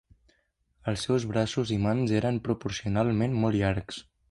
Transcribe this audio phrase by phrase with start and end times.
[0.91, 4.05] Els seus braços i mans eren proporcionalment molt llargs.